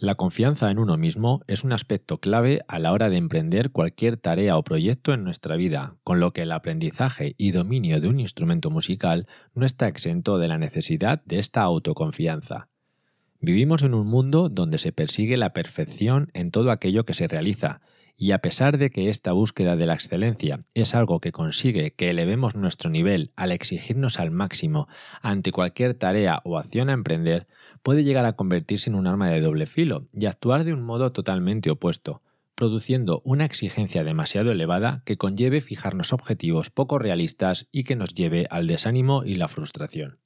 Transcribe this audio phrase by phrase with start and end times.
[0.00, 4.16] La confianza en uno mismo es un aspecto clave a la hora de emprender cualquier
[4.16, 8.18] tarea o proyecto en nuestra vida, con lo que el aprendizaje y dominio de un
[8.18, 12.68] instrumento musical no está exento de la necesidad de esta autoconfianza.
[13.42, 17.82] Vivimos en un mundo donde se persigue la perfección en todo aquello que se realiza,
[18.20, 22.10] y a pesar de que esta búsqueda de la excelencia es algo que consigue que
[22.10, 24.88] elevemos nuestro nivel al exigirnos al máximo
[25.22, 27.48] ante cualquier tarea o acción a emprender,
[27.82, 31.12] puede llegar a convertirse en un arma de doble filo y actuar de un modo
[31.12, 32.20] totalmente opuesto,
[32.54, 38.46] produciendo una exigencia demasiado elevada que conlleve fijarnos objetivos poco realistas y que nos lleve
[38.50, 40.19] al desánimo y la frustración.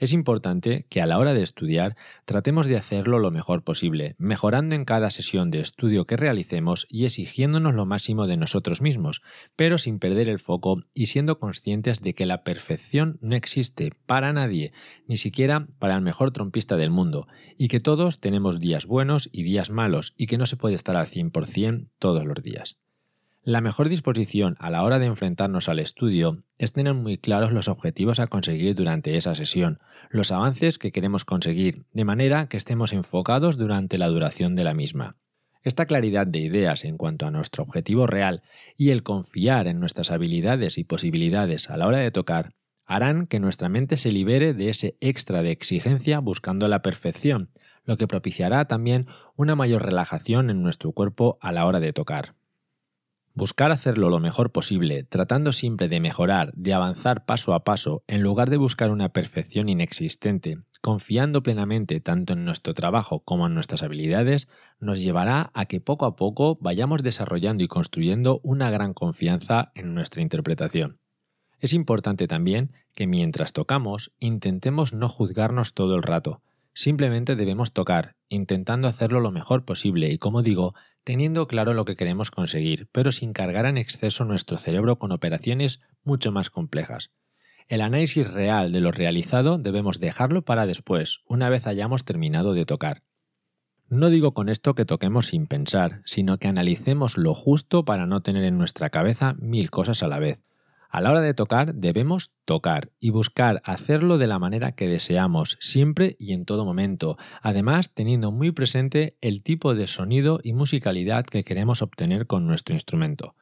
[0.00, 4.74] Es importante que a la hora de estudiar tratemos de hacerlo lo mejor posible, mejorando
[4.74, 9.20] en cada sesión de estudio que realicemos y exigiéndonos lo máximo de nosotros mismos,
[9.56, 14.32] pero sin perder el foco y siendo conscientes de que la perfección no existe para
[14.32, 14.72] nadie,
[15.06, 19.42] ni siquiera para el mejor trompista del mundo, y que todos tenemos días buenos y
[19.42, 22.78] días malos y que no se puede estar al 100% todos los días.
[23.42, 27.68] La mejor disposición a la hora de enfrentarnos al estudio es tener muy claros los
[27.68, 29.78] objetivos a conseguir durante esa sesión,
[30.10, 34.74] los avances que queremos conseguir, de manera que estemos enfocados durante la duración de la
[34.74, 35.16] misma.
[35.62, 38.42] Esta claridad de ideas en cuanto a nuestro objetivo real
[38.76, 42.52] y el confiar en nuestras habilidades y posibilidades a la hora de tocar
[42.84, 47.52] harán que nuestra mente se libere de ese extra de exigencia buscando la perfección,
[47.84, 52.34] lo que propiciará también una mayor relajación en nuestro cuerpo a la hora de tocar.
[53.34, 58.22] Buscar hacerlo lo mejor posible, tratando siempre de mejorar, de avanzar paso a paso, en
[58.22, 63.84] lugar de buscar una perfección inexistente, confiando plenamente tanto en nuestro trabajo como en nuestras
[63.84, 64.48] habilidades,
[64.80, 69.94] nos llevará a que poco a poco vayamos desarrollando y construyendo una gran confianza en
[69.94, 70.98] nuestra interpretación.
[71.60, 76.42] Es importante también que mientras tocamos intentemos no juzgarnos todo el rato,
[76.72, 80.74] simplemente debemos tocar, intentando hacerlo lo mejor posible y, como digo,
[81.04, 85.80] teniendo claro lo que queremos conseguir, pero sin cargar en exceso nuestro cerebro con operaciones
[86.02, 87.10] mucho más complejas.
[87.68, 92.66] El análisis real de lo realizado debemos dejarlo para después, una vez hayamos terminado de
[92.66, 93.02] tocar.
[93.88, 98.22] No digo con esto que toquemos sin pensar, sino que analicemos lo justo para no
[98.22, 100.42] tener en nuestra cabeza mil cosas a la vez,
[100.90, 105.56] a la hora de tocar debemos tocar y buscar hacerlo de la manera que deseamos,
[105.60, 111.24] siempre y en todo momento, además teniendo muy presente el tipo de sonido y musicalidad
[111.24, 113.36] que queremos obtener con nuestro instrumento.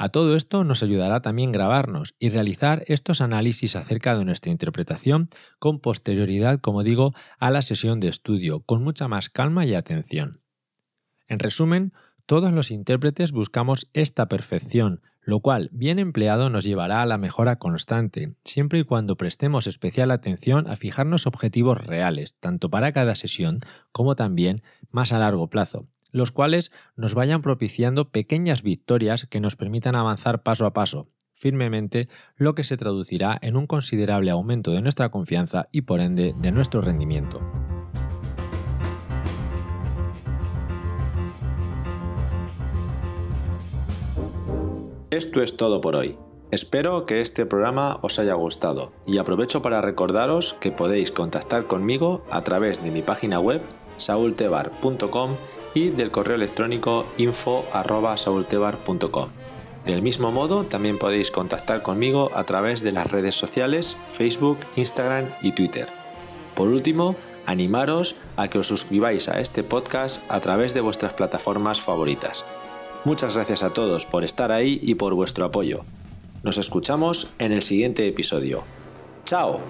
[0.00, 5.28] A todo esto nos ayudará también grabarnos y realizar estos análisis acerca de nuestra interpretación
[5.58, 10.40] con posterioridad, como digo, a la sesión de estudio, con mucha más calma y atención.
[11.26, 11.92] En resumen,
[12.26, 17.56] todos los intérpretes buscamos esta perfección, lo cual, bien empleado, nos llevará a la mejora
[17.56, 23.60] constante, siempre y cuando prestemos especial atención a fijarnos objetivos reales, tanto para cada sesión
[23.92, 29.54] como también más a largo plazo, los cuales nos vayan propiciando pequeñas victorias que nos
[29.54, 32.08] permitan avanzar paso a paso, firmemente,
[32.38, 36.52] lo que se traducirá en un considerable aumento de nuestra confianza y por ende de
[36.52, 37.47] nuestro rendimiento.
[45.18, 46.16] Esto es todo por hoy.
[46.52, 52.22] Espero que este programa os haya gustado y aprovecho para recordaros que podéis contactar conmigo
[52.30, 53.60] a través de mi página web
[53.96, 55.32] saultebar.com
[55.74, 59.30] y del correo electrónico info@saultebar.com.
[59.84, 65.24] Del mismo modo, también podéis contactar conmigo a través de las redes sociales Facebook, Instagram
[65.42, 65.88] y Twitter.
[66.54, 71.80] Por último, animaros a que os suscribáis a este podcast a través de vuestras plataformas
[71.80, 72.44] favoritas.
[73.08, 75.80] Muchas gracias a todos por estar ahí y por vuestro apoyo.
[76.42, 78.64] Nos escuchamos en el siguiente episodio.
[79.24, 79.60] ¡Chao!